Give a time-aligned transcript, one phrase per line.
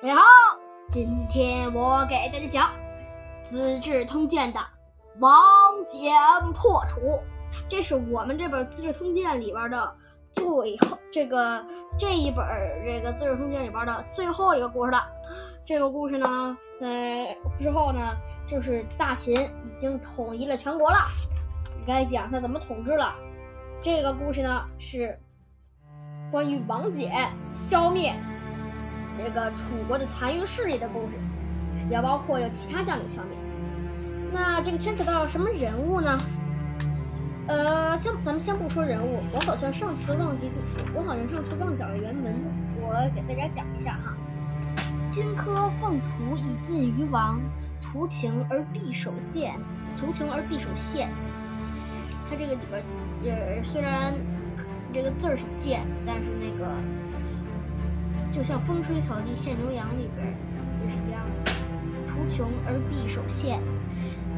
[0.00, 0.22] 大家好，
[0.88, 2.70] 今天我给大家讲
[3.42, 4.60] 《资治通鉴》的
[5.18, 5.42] 王
[5.88, 7.20] 翦破楚，
[7.68, 9.92] 这是我们这本《资治通鉴》里边的
[10.30, 11.66] 最后这个
[11.98, 12.46] 这一本
[12.84, 15.04] 这个《资治通鉴》里边的最后一个故事了。
[15.64, 19.34] 这个故事呢，呃，之后呢，就是大秦
[19.64, 20.98] 已经统一了全国了，
[21.84, 23.16] 该讲他怎么统治了。
[23.82, 25.18] 这个故事呢，是
[26.30, 27.10] 关于王翦
[27.52, 28.14] 消灭。
[29.18, 31.16] 这个楚国的残余势力的故事，
[31.90, 33.36] 也包括有其他将领消灭。
[34.32, 36.18] 那这个牵扯到什么人物呢？
[37.48, 40.50] 呃，先咱们先不说人物，我好像上次忘记，
[40.94, 42.34] 我好像上次忘讲了原文，
[42.80, 44.14] 我给大家讲一下哈。
[45.08, 47.40] 荆轲奉图以晋于王，
[47.80, 49.58] 图情而必守谏，
[49.96, 51.10] 图情而必守县。
[52.30, 52.60] 他这个里
[53.22, 54.12] 边，呃，虽然
[54.92, 56.70] 这个字儿是剑，但是那个。
[58.30, 60.34] 就像风吹草低见牛羊里边
[60.82, 61.52] 也是一样的，
[62.06, 63.60] 图穷而匕首现，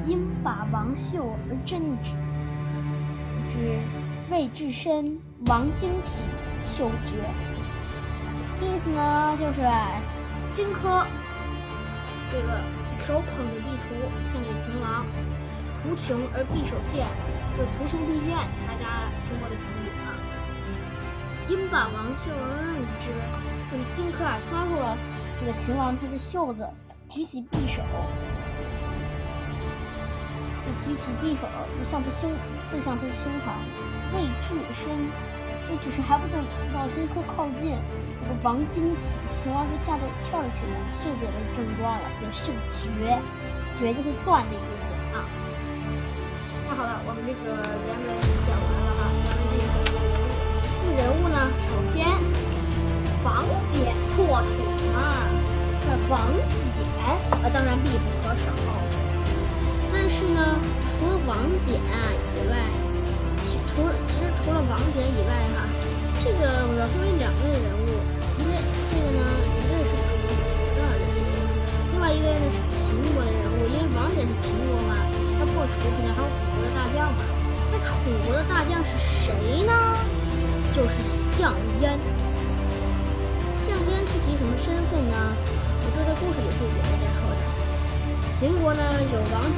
[0.06, 2.12] 因把王秀而珍之，
[3.50, 3.78] 之
[4.30, 6.22] 未至身，王惊起，
[6.62, 7.16] 秀绝。
[8.64, 9.60] 意思呢，就是
[10.52, 11.04] 荆轲
[12.30, 12.60] 这个
[13.00, 15.04] 手捧着地图献给秦王，
[15.82, 17.06] 图穷而匕首现，
[17.56, 20.14] 就是图穷匕见，大家听过的成语啊。
[21.48, 23.10] 因把王秀而任之。
[23.70, 24.98] 就是荆轲啊，抓住了
[25.38, 26.68] 这个秦王他的袖子，
[27.08, 27.82] 举起匕首，
[30.66, 31.46] 就举起匕首，
[31.78, 33.54] 就向他胸刺向他的胸膛，
[34.12, 34.90] 未至身，
[35.70, 36.42] 那只是还不等
[36.74, 37.78] 到荆轲靠近，
[38.20, 43.20] 这个王惊起，秦王就吓得跳了起来，袖子也被震断了，有袖绝，
[43.76, 45.22] 绝就是断的意思啊。
[46.68, 47.54] 那好了，我们这个
[47.86, 50.18] 原文讲完了哈，咱们继续讲人物。
[50.82, 52.49] 这个人物呢，首先。
[53.22, 53.72] 王翦
[54.16, 54.48] 破楚
[54.94, 54.98] 嘛，
[55.86, 56.20] 那王
[56.54, 56.72] 翦
[57.42, 58.46] 呃当然必不可少。
[59.92, 60.58] 但是呢，
[60.98, 62.54] 除了王翦以外，
[63.42, 65.58] 其除其实除了王翦以外哈，
[66.24, 67.89] 这个我要分为两类人物，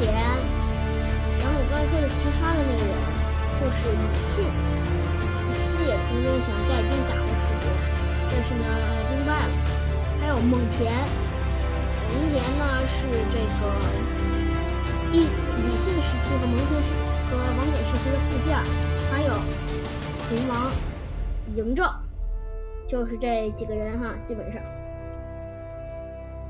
[0.01, 0.17] 有王翦，
[1.39, 2.93] 然后我刚才说的其他的那个人
[3.61, 4.49] 就是李信。
[5.53, 7.65] 李信也曾经想带兵打过楚国，
[8.31, 8.65] 但是呢
[9.11, 9.53] 兵败了。
[10.21, 10.89] 还有蒙恬，
[12.09, 13.63] 蒙恬呢是这个
[15.13, 15.29] 一
[15.61, 16.71] 李信时期和蒙恬
[17.29, 18.65] 和王翦时期的副将，
[19.11, 19.31] 还有
[20.17, 20.71] 秦王
[21.55, 21.87] 嬴政。
[22.87, 24.61] 就是这几个人哈，基本上。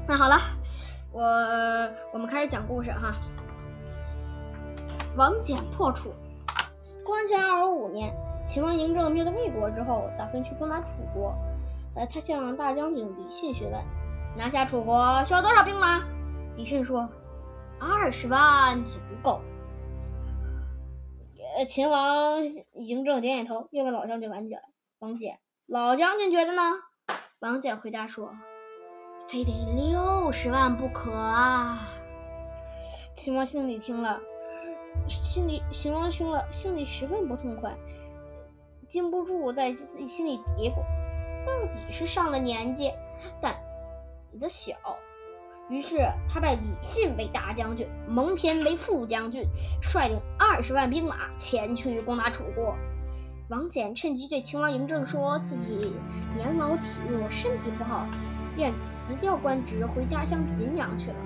[0.07, 0.39] 那好了，
[1.13, 1.23] 我
[2.13, 3.15] 我们开始讲故事哈。
[5.17, 6.11] 王翦破楚。
[7.05, 8.15] 公元前二五五年，
[8.47, 11.35] 秦王嬴政灭了魏国之后，打算去攻打楚国。
[11.95, 13.79] 呃，他向大将军李信询问：
[14.39, 16.03] 拿下楚国需要多少兵马？
[16.57, 17.07] 李信说：
[17.79, 19.43] 二十万足够。
[21.59, 24.59] 呃，秦王嬴政点点头，又问老将军王翦：
[25.01, 25.37] 王翦。
[25.67, 26.63] 老将军觉得呢？
[27.41, 28.35] 王翦回答说
[29.33, 31.89] ：“非得六十万不可啊！”
[33.17, 34.21] 秦王心里听了，
[35.09, 37.75] 心里秦王听了，心里十分不痛快，
[38.87, 40.75] 禁不住在自己心里嘀咕
[41.49, 42.93] ：“到底是上了年纪，
[43.41, 43.57] 胆
[44.39, 44.75] 子小。”
[45.71, 45.97] 于是
[46.29, 49.47] 他拜李信为大将军，蒙恬为副将军，
[49.81, 52.77] 率领二十万兵马前去攻打楚国。
[53.49, 55.95] 王翦趁机对秦王嬴政说自己
[56.37, 58.07] 年老体弱，身体不好，
[58.57, 61.17] 便辞掉官职，回家乡平阳去了。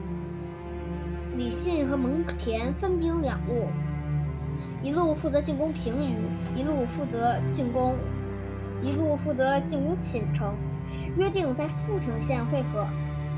[1.36, 3.68] 李信和蒙恬分兵两路，
[4.82, 6.14] 一路负责进攻平舆，
[6.54, 7.94] 一路负责进攻，
[8.82, 10.54] 一路负责进攻寝城，
[11.16, 12.86] 约定在阜城县会合。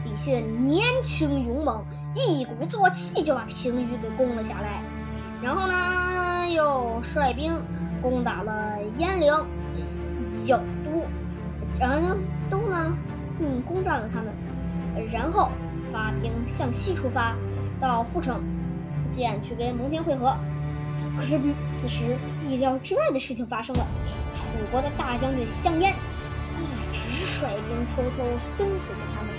[0.05, 4.83] 李信年轻勇猛，一鼓作气就把平舆给攻了下来，
[5.43, 7.53] 然后呢，又率兵。
[8.01, 9.33] 攻打了鄢陵、
[10.47, 11.05] 郢都，
[11.81, 12.17] 然后
[12.49, 12.97] 都呢，
[13.41, 14.33] 嗯，攻占了他们，
[15.13, 15.51] 然后
[15.93, 17.35] 发兵向西出发，
[17.81, 18.43] 到阜城
[19.07, 20.37] 县去跟蒙恬会合。
[21.17, 23.87] 可是此时意料之外的事情发生了，
[24.35, 25.95] 楚国的大将军项燕
[26.59, 28.25] 一直率兵偷偷
[28.57, 29.31] 跟随着他们，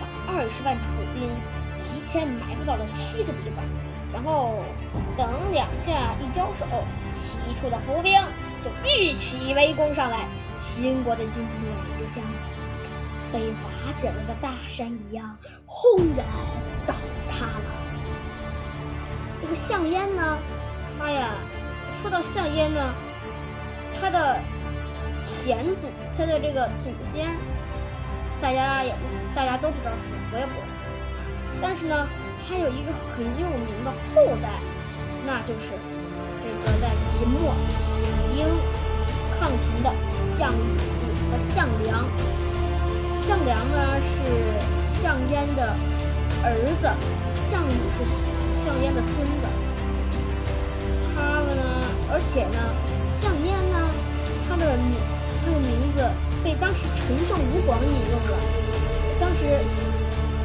[0.00, 1.30] 把二十万楚兵
[1.76, 3.64] 提前埋伏到了七个地方。
[4.12, 4.58] 然后
[5.16, 6.64] 等两下一交手，
[7.10, 8.12] 西楚的伏兵
[8.62, 12.22] 就一起围攻上来，秦国的军队就像
[13.34, 15.36] 被瓦解了的大山一样，
[15.66, 16.24] 轰然
[16.86, 16.94] 倒
[17.28, 17.66] 塌了。
[19.42, 20.38] 这个项燕呢，
[20.96, 21.30] 他呀，
[22.00, 22.94] 说到项燕呢，
[23.98, 24.40] 他的
[25.24, 27.36] 前祖，他的这个祖先，
[28.40, 28.94] 大家也
[29.34, 30.66] 大家都不知道是谁，我也不知道。
[31.60, 32.06] 但是呢，
[32.46, 34.60] 他有一个很有名的后代，
[35.26, 35.72] 那就是
[36.40, 38.46] 这个在秦末起兵
[39.40, 40.78] 抗秦的项羽
[41.32, 42.04] 和项梁。
[43.14, 44.20] 项梁呢是
[44.80, 45.74] 项燕的
[46.42, 46.90] 儿子，
[47.32, 48.04] 项羽是
[48.62, 49.46] 项燕的孙子。
[51.14, 51.62] 他们呢，
[52.10, 52.58] 而且呢，
[53.08, 53.78] 项燕呢，
[54.46, 54.98] 他的名，
[55.44, 56.10] 他的名字
[56.42, 58.36] 被当时陈胜吴广引用了。
[59.20, 59.40] 当时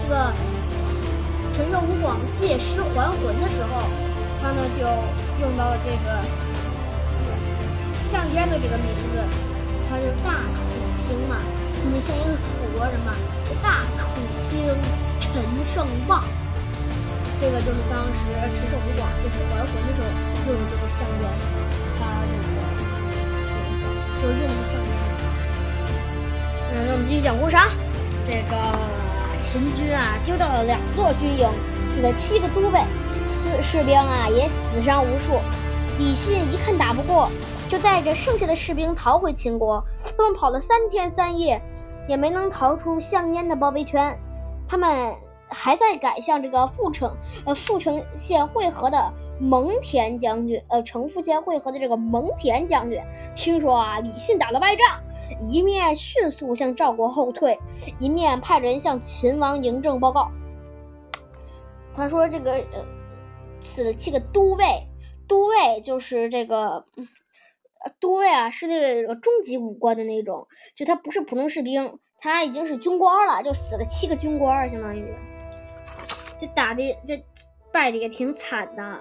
[0.03, 0.33] 这个
[1.53, 3.89] 陈胜吴广借尸还魂的时候，
[4.41, 4.81] 他呢就
[5.41, 6.21] 用到了这个
[7.99, 9.19] 项燕的这个名字，
[9.89, 10.61] 他是大楚
[10.99, 11.35] 兴嘛。
[11.81, 13.11] 因为项燕是楚国人嘛，
[13.61, 14.07] 大楚
[14.41, 14.57] 兴，
[15.19, 16.23] 陈胜旺，
[17.41, 18.13] 这个就是当时
[18.55, 20.07] 陈胜吴广借尸还魂的时候
[20.47, 21.27] 用的就是项燕，
[21.99, 22.63] 他这个
[24.15, 24.89] 就用的项燕。
[26.71, 27.67] 嗯，那我们继续讲故事啊。
[28.25, 28.55] 这个
[29.37, 31.49] 秦军啊丢掉了两座军营，
[31.83, 32.79] 死了七个都尉，
[33.27, 35.41] 士士兵啊也死伤无数。
[35.97, 37.29] 李信一看打不过。
[37.67, 39.83] 就带着剩下的士兵逃回秦国，
[40.17, 41.61] 他们跑了三天三夜，
[42.09, 44.19] 也没能逃出项燕的包围圈。
[44.67, 45.15] 他们
[45.47, 47.15] 还在赶向这个阜城，
[47.45, 53.01] 呃，阜城县会合的蒙恬将军，呃，城阜县会合的这个蒙恬将军，
[53.35, 54.99] 听说啊，李信打了败仗，
[55.39, 57.57] 一面迅速向赵国后退，
[57.99, 60.29] 一面派人向秦王嬴政报告。
[61.93, 62.85] 他说：“这个，呃，
[63.59, 64.87] 死了七个都尉，
[65.27, 66.83] 都尉就是这个。”
[67.81, 75.13] 呃，对啊，是那个中级武官的那种，就他不是普通士兵，他已经是军官了，就死了七个军官，相当于，
[76.37, 77.23] 这打的这
[77.71, 78.99] 败的也挺惨的。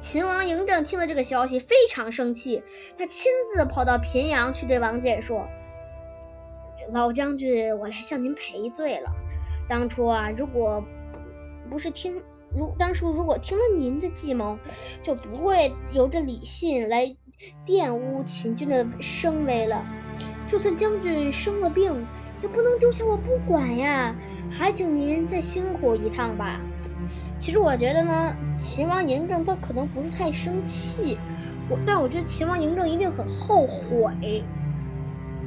[0.00, 2.62] 秦王嬴政听了这个消息，非常生气，
[2.96, 5.46] 他亲自跑到平阳去对王翦说
[6.92, 9.10] ：“老将军，我来向您赔罪了。
[9.68, 10.82] 当初啊，如果
[11.68, 12.22] 不是听……”
[12.54, 14.58] 如当初如果听了您的计谋，
[15.02, 17.14] 就不会由着李信来
[17.64, 19.84] 玷污秦军的声威了。
[20.46, 22.04] 就算将军生了病，
[22.42, 24.14] 也不能丢下我不管呀。
[24.50, 26.60] 还请您再辛苦一趟吧。
[27.38, 31.16] 其实我觉得呢，秦王嬴政他可能不是太生气，
[31.68, 34.42] 我但我觉得秦王嬴政一定很后悔，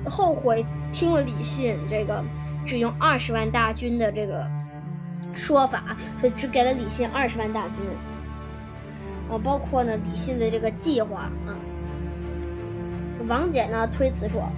[0.06, 2.24] 后悔听了李信这个
[2.66, 4.50] 只用二十万大军的这个。
[5.34, 5.84] 说法，
[6.16, 7.76] 所以只给了李信二十万大军，
[9.30, 11.56] 啊，包括呢李信的这个计划啊。
[13.28, 14.50] 王翦呢推辞说：“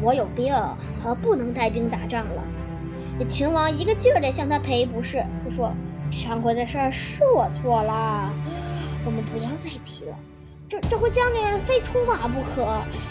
[0.00, 0.54] 我有病，
[1.20, 2.42] 不能带兵打仗了。”
[3.26, 5.72] 秦王一个劲儿的向他赔不是，他说
[6.12, 8.30] ：“上回的事儿是我错了，
[9.04, 10.16] 我们不要再提了。
[10.68, 12.64] 这这回将军非出马不可，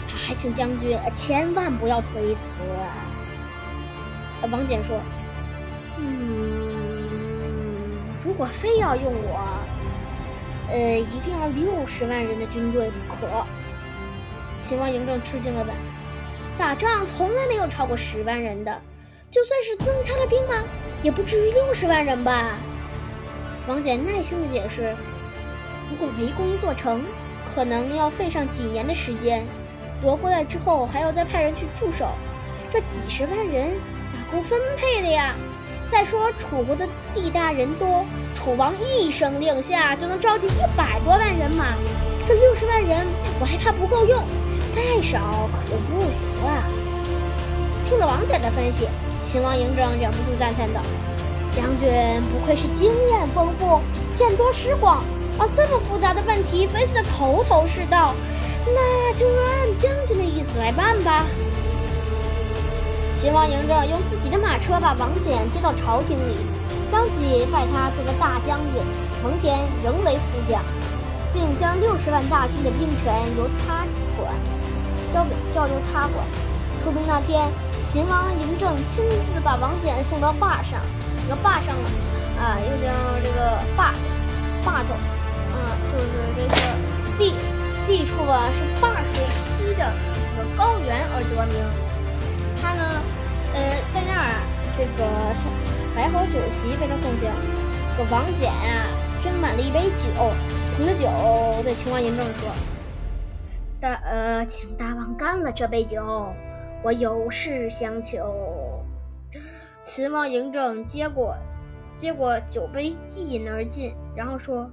[0.06, 2.60] 还请将军千万不要推辞。”
[4.50, 4.98] 王翦说
[5.98, 6.45] ：“嗯。”
[8.26, 9.38] 如果非要用我，
[10.68, 13.46] 呃，一定要六十万人的军队不可。
[14.58, 15.72] 秦王嬴政吃惊了问
[16.58, 18.82] ：“打仗从来没有超过十万人的，
[19.30, 20.64] 就算是增加了兵马，
[21.04, 22.58] 也不至于六十万人吧？”
[23.68, 24.92] 王翦耐心的解释
[25.88, 27.04] ：“如果围攻一座城，
[27.54, 29.44] 可能要费上几年的时间，
[30.02, 32.08] 夺过来之后还要再派人去驻守，
[32.72, 33.68] 这几十万人
[34.12, 35.36] 哪够分配的呀？”
[35.88, 41.76] 再说楚国的地大人多，楚王一声令下就能召集一百多万人马，
[42.26, 43.06] 这六十万人
[43.40, 44.24] 我还怕不够用，
[44.74, 46.64] 再少可就不行了。
[47.88, 48.88] 听了王翦的分析，
[49.20, 50.80] 秦王嬴政忍不住赞叹道
[51.52, 51.88] ：“将军
[52.32, 53.80] 不愧是经验丰富，
[54.12, 55.04] 见多识广，
[55.38, 58.12] 把这么复杂的问题分析得头头是道。
[58.74, 61.24] 那就按将军的意思来办吧。”
[63.18, 66.36] 秦王嬴政用自己的马车把王翦接到朝廷里，
[66.92, 68.84] 当即派他做了大将军，
[69.24, 70.62] 蒙恬仍为副将，
[71.32, 73.86] 并将六十万大军的兵权由他
[74.20, 74.34] 管，
[75.10, 76.26] 交给交由他管。
[76.78, 77.48] 出兵那天，
[77.82, 80.78] 秦王嬴政亲自把王翦送到坝上，
[81.22, 81.74] 这个坝上
[82.38, 82.92] 啊，又叫
[83.24, 83.94] 这个坝
[84.62, 84.92] 坝头，
[85.56, 86.56] 啊，就是这个
[87.18, 87.34] 地
[87.86, 89.90] 地处啊是坝水西的
[90.36, 91.95] 这个高原而得名。
[92.60, 93.02] 他呢，
[93.54, 93.60] 呃，
[93.92, 94.40] 在那儿啊，
[94.76, 95.06] 这个
[95.94, 97.30] 摆好酒席被他送行。
[97.96, 98.88] 这王翦啊，
[99.22, 100.08] 斟满了一杯酒，
[100.76, 102.50] 捧着酒对秦王嬴政说
[103.80, 106.32] ：“大呃，请大王干了这杯酒，
[106.82, 108.82] 我有事相求。”
[109.82, 111.36] 秦王嬴政接过
[111.94, 114.70] 接过酒杯，一饮而尽，然后说：“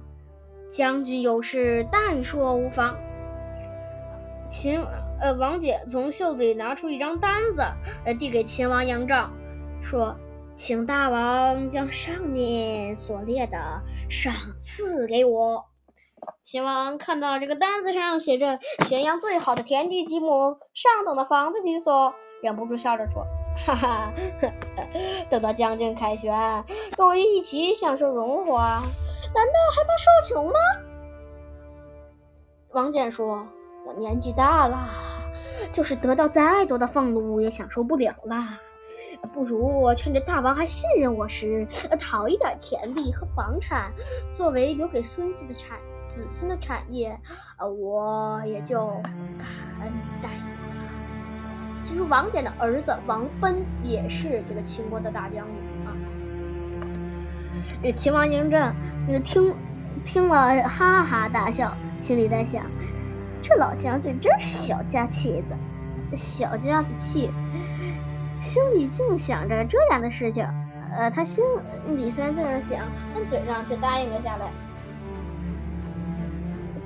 [0.68, 2.98] 将军有事，但说无妨。”
[4.50, 4.86] 秦王
[5.24, 7.62] 呃王翦从袖子里拿出一张单子，
[8.04, 9.30] 呃递给秦王嬴政，
[9.80, 10.14] 说
[10.54, 13.56] ：“请大王将上面所列的
[14.10, 15.64] 赏赐给我。”
[16.44, 22.12] 秦王看到这个单子上写着“咸阳最好的田地几亩，上等的房子几所”，
[22.44, 23.24] 忍不住笑着说。
[23.56, 24.12] 哈哈，
[25.30, 26.34] 等到将军凯旋，
[26.98, 28.82] 跟我一起享受荣华，
[29.34, 30.52] 难道还怕受穷吗？
[32.72, 33.46] 王翦说
[33.86, 34.76] ：“我年纪大了，
[35.72, 38.58] 就是得到再多的俸禄也享受不了啦。
[39.32, 41.66] 不如趁着大王还信任我时，
[41.98, 43.90] 讨一点田地和房产，
[44.34, 47.18] 作为留给孙子的产子孙的产业，
[47.58, 48.86] 呃，我也就
[49.38, 49.46] 感
[49.80, 50.90] 恩戴德了。”
[51.82, 55.96] 其实王翦的儿子王贲也是这个秦国的大将军啊。
[57.82, 58.74] 这秦王嬴政
[59.06, 59.54] 那个听
[60.04, 62.66] 听了哈哈大笑，心里在想：
[63.46, 65.54] 这老将军真是小家气子，
[66.16, 67.30] 小家子气。
[68.40, 70.48] 心里净想着这样的事情，
[70.96, 71.44] 呃，他心
[71.94, 72.80] 里虽然这样想，
[73.14, 74.50] 但嘴上却答应了下来。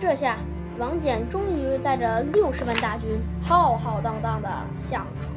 [0.01, 0.37] 这下。
[0.79, 4.49] 王翦终于带着六十万大军，浩浩荡荡地
[4.79, 5.29] 向楚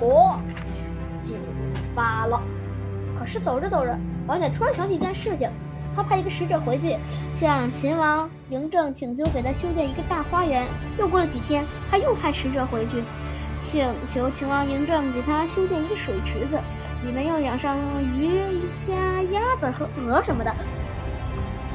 [0.00, 0.40] 国
[1.20, 1.40] 进
[1.94, 2.42] 发了。
[3.18, 3.94] 可是走着走着，
[4.26, 5.50] 王翦突然想起一件事情，
[5.94, 6.96] 他派一个使者回去，
[7.34, 10.66] 向秦王嬴政请求给他修建一个大花园。
[10.98, 13.02] 又过了几天，他又派使者回去，
[13.62, 16.58] 请求秦王嬴政给他修建一个水池子，
[17.04, 17.76] 里面要养上
[18.18, 18.40] 鱼、
[18.70, 18.94] 虾、
[19.32, 20.54] 鸭子和鹅什么的。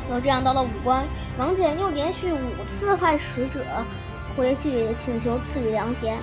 [0.10, 1.06] 就这样，到了武关，
[1.38, 3.66] 王翦又连续五次派使者
[4.36, 6.18] 回去请求赐予良田。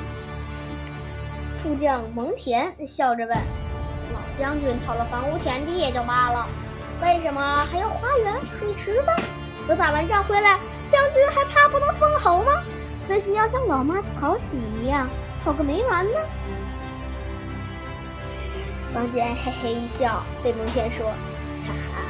[1.62, 3.36] 副将蒙恬笑着问
[4.14, 6.46] ：“老将军讨了房屋田地也就罢了，
[7.02, 9.10] 为什么还要花园、水池子？
[9.70, 10.58] 等打完仗回来，
[10.90, 12.60] 将军还怕不能封侯吗？
[13.08, 15.08] 为什么要像老妈子讨喜一样
[15.44, 16.18] 讨个没完呢？”
[18.92, 21.06] 王翦嘿嘿一笑，对蒙恬说。
[21.64, 22.02] 哈哈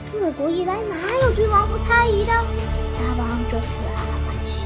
[0.00, 2.32] 自古以来，哪有君王不猜疑的？
[2.32, 4.56] 大王这次啊，把秦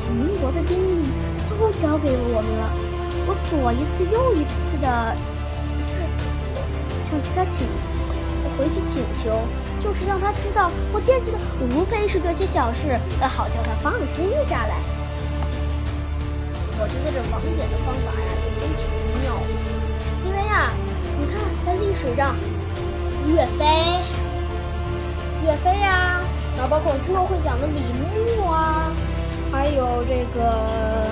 [0.41, 1.09] 国的兵力
[1.51, 2.71] 都交给我们了。
[3.27, 5.17] 我左一次右一次的
[7.03, 7.67] 向他请，
[8.45, 9.43] 我回去请求，
[9.83, 11.39] 就是让他知道我惦记的
[11.75, 12.97] 无非是这些小事，
[13.27, 14.77] 好叫他放心下来。
[16.79, 18.87] 我觉得这王翦的方法呀，也真挺
[19.21, 19.51] 妙的。
[20.25, 20.71] 因为呀，
[21.19, 22.37] 你看在历史上，
[23.27, 23.99] 岳飞。
[25.45, 26.23] 岳飞呀，
[26.57, 28.93] 然后包括之后会讲的李牧啊，
[29.51, 31.11] 还有这个，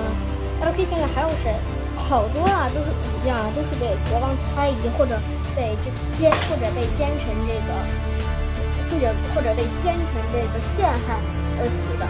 [0.61, 1.53] 大家可以想想还有谁，
[1.97, 5.19] 好多啊，都是武将啊，都是被国王猜疑或者
[5.53, 7.75] 被这奸或者被奸臣这个，
[8.91, 11.17] 或者或者被奸臣这个陷害
[11.59, 12.05] 而死的。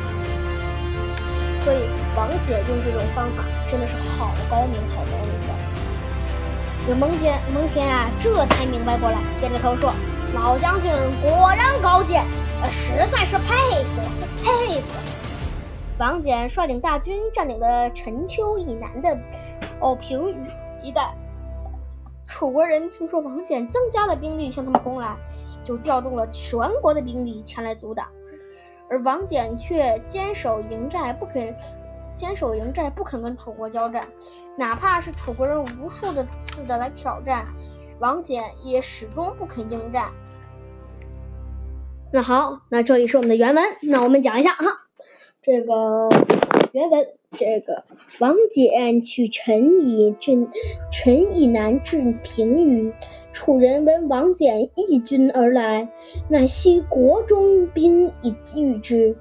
[1.64, 1.86] 所以
[2.18, 5.54] 王翦用这种方法真的是好高明，好高明的。
[6.88, 9.94] 这蒙恬蒙恬啊，这才明白过来，点着头说。
[10.34, 10.90] 老将军
[11.22, 12.24] 果然高见，
[12.62, 14.02] 呃，实在是佩服
[14.42, 14.88] 佩服。
[16.00, 19.16] 王翦率领大军占领了陈丘以南的
[19.82, 20.36] 哦平舆
[20.82, 21.14] 一带。
[22.26, 25.18] 楚国人听说王翦增加了兵力向他们攻来，
[25.64, 28.08] 就调动了全国的兵力前来阻挡。
[28.90, 31.56] 而王翦却坚守营寨，不肯
[32.14, 34.08] 坚守营寨，不肯跟楚国交战，
[34.58, 37.46] 哪怕是楚国人无数的次的来挑战。
[38.00, 40.12] 王翦也始终不肯应战。
[42.12, 44.66] 那好，那这里是我们的原文，那我们讲一下哈，
[45.42, 46.10] 这个
[46.74, 47.08] 原文，
[47.38, 47.84] 这个
[48.20, 50.50] 王翦取陈以镇
[50.92, 52.94] 陈以南至平舆，
[53.32, 55.88] 楚人闻王翦义军而来，
[56.30, 59.16] 乃悉国中兵以御之。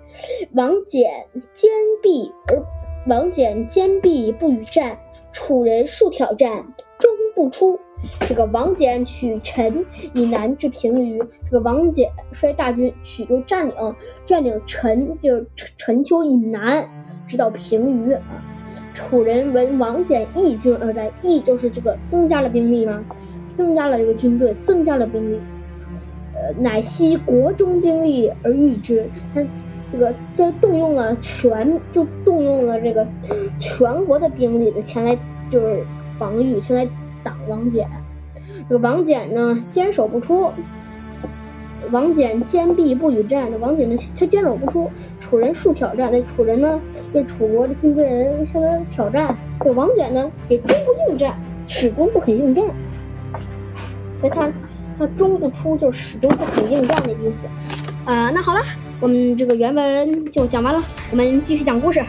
[0.55, 1.09] 王翦
[1.55, 1.71] 坚
[2.02, 2.61] 壁而
[3.07, 4.99] 王翦坚壁不与战，
[5.31, 7.79] 楚人数挑战，终不出。
[8.28, 13.75] 这个王翦取陈以南至平舆，这个王翦率大军取就占领
[14.26, 15.45] 占领陈就
[15.76, 16.88] 陈丘以南，
[17.26, 18.23] 直到平舆啊。
[18.95, 23.04] 楚人闻王翦义军而来，义就是这个增加了兵力吗？
[23.54, 25.40] 增加了这个军队，增加了兵力。
[26.35, 29.45] 呃，乃悉国中兵力而御之，他
[29.92, 33.07] 这个就动用了全，就动用了这个
[33.59, 35.19] 全国的兵力的前来
[35.50, 35.85] 就是
[36.19, 36.88] 防御，前来。
[37.23, 37.87] 挡王翦，
[38.69, 40.50] 这个王翦呢坚守不出，
[41.91, 46.81] 王翦坚壁不与战，这王翦呢他坚守不出，楚人数挑战，那楚人呢
[47.12, 52.65] 那楚国的军队人向他挑战，这王翦呢也终不应战，始终不肯应战。
[54.21, 54.53] 所以他
[54.99, 57.47] 他终不出就始终不肯应战的意思。
[58.05, 58.61] 啊，那好了，
[59.00, 62.03] 我们这个原文就讲完了，我们继续讲故事。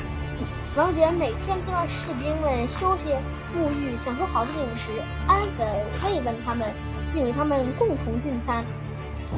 [0.73, 3.09] 王翦每天都让士兵们休息、
[3.53, 5.65] 沐浴、享受好的饮食，安抚
[6.05, 6.71] 慰问他们，
[7.13, 8.63] 并与他们共同进餐。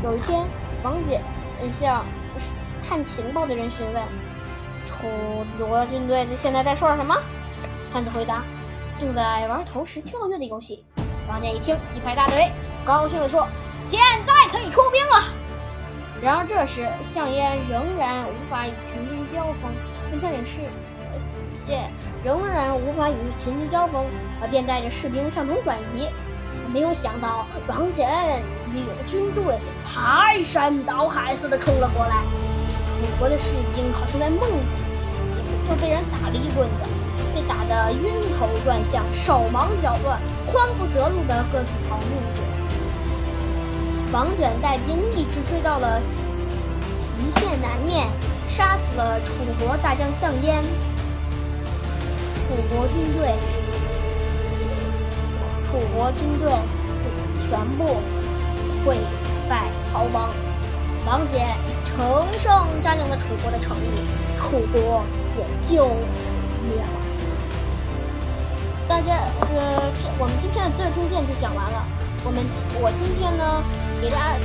[0.04, 0.46] 有一天，
[0.84, 1.18] 王翦
[1.72, 2.06] 向
[2.88, 4.04] 探情报的人询问
[4.86, 5.08] ：“楚
[5.58, 7.18] 国军队现在在说什么？”
[7.92, 8.44] 探子回答
[9.00, 10.86] ：“正在玩投石跳跃的游戏。”
[11.28, 12.52] 王翦一听，一拍大腿，
[12.86, 13.48] 高兴地说
[13.82, 15.24] ：“现在可以出兵了！”
[16.22, 19.72] 然而这时，项燕仍然无法与群军交锋，
[20.12, 20.60] 跟将领是。
[21.54, 21.90] 见
[22.24, 24.06] 仍然无法与秦军交锋，
[24.42, 26.08] 而便带着士兵向东转移。
[26.74, 28.06] 没有想到，王翦
[28.74, 32.24] 领军队排山倒海似的冲了过来，
[32.86, 34.64] 楚国的士兵好像在梦里，
[35.70, 36.90] 就被人打了一棍子，
[37.36, 42.48] 被打得晕头转向，手忙脚乱，慌不择路的各自逃命去了。
[44.12, 46.02] 王翦带兵一直追到了
[46.94, 48.08] 祁县南面，
[48.48, 50.64] 杀死了楚国大将项燕。
[52.54, 53.34] 楚国军队，
[55.66, 56.52] 楚国军队
[57.42, 57.98] 全部
[58.86, 58.96] 溃
[59.50, 60.30] 败逃亡，
[61.04, 61.40] 王翦
[61.84, 64.06] 乘胜占领了楚国的城邑，
[64.38, 65.04] 楚国
[65.36, 66.36] 也就此
[66.68, 66.88] 灭亡。
[68.88, 71.84] 大家，呃，我们今天的《资治通鉴》就讲完了。
[72.24, 72.40] 我们
[72.80, 73.64] 我今天呢，
[74.00, 74.38] 给大家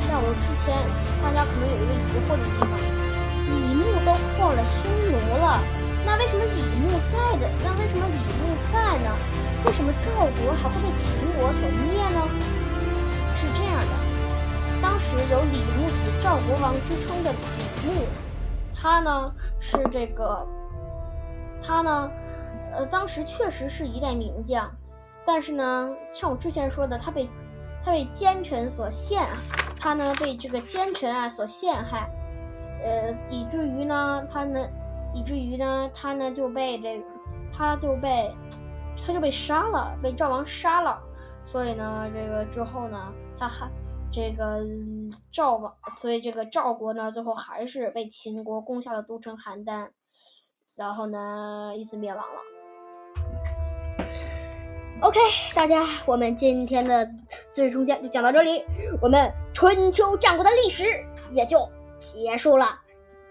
[0.00, 0.74] 像我之前，
[1.22, 2.68] 大家可能有一个疑惑的地方：
[3.46, 5.62] 李牧都破了匈奴了。
[6.06, 7.48] 那为什么李牧在的？
[7.62, 9.10] 那为什么李牧在呢？
[9.64, 12.28] 为什么赵国还会被秦国所灭呢？
[13.34, 18.04] 是这样的，当时有李牧死赵国王之称的李牧，
[18.74, 20.46] 他呢是这个，
[21.62, 22.10] 他呢，
[22.72, 24.70] 呃，当时确实是一代名将，
[25.24, 27.28] 但是呢，像我之前说的，他被
[27.82, 29.26] 他被奸臣所陷，
[29.80, 32.10] 他呢被这个奸臣啊所陷害，
[32.84, 34.60] 呃，以至于呢，他呢。
[35.14, 37.04] 以至于呢，他呢就被这个，
[37.52, 38.34] 他就被，
[39.06, 41.00] 他就被杀了，被赵王杀了。
[41.44, 43.70] 所以呢，这个之后呢，他还
[44.10, 44.64] 这个
[45.30, 49.88] 赵王，所以这个赵国呢，最后还是被秦国攻下了都城邯郸，
[50.74, 52.40] 然后呢，一次灭亡了。
[55.00, 55.20] OK，
[55.54, 57.06] 大家，我们今天的
[57.48, 58.64] 《资治通鉴》就讲到这里，
[59.02, 60.84] 我们春秋战国的历史
[61.30, 62.80] 也就结束了。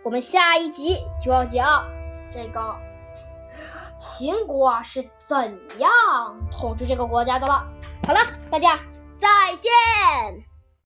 [0.04, 1.86] 我们下一集就要讲
[2.32, 2.76] 这个
[3.98, 5.92] 秦国是怎样
[6.52, 7.66] 统治这个国家的了。
[8.06, 8.20] 好了，
[8.52, 8.78] 大家
[9.18, 10.53] 再见。